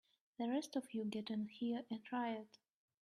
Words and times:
The 0.39 0.49
rest 0.49 0.75
of 0.75 0.95
you 0.95 1.05
get 1.05 1.29
in 1.29 1.45
here 1.45 1.85
and 1.91 2.01
riot! 2.11 2.57